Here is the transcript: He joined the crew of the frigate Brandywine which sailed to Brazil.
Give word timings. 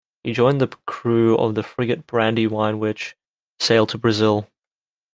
He 0.23 0.33
joined 0.33 0.59
the 0.59 0.67
crew 0.87 1.37
of 1.37 1.53
the 1.53 1.61
frigate 1.61 2.07
Brandywine 2.07 2.79
which 2.79 3.15
sailed 3.59 3.89
to 3.89 3.99
Brazil. 3.99 4.47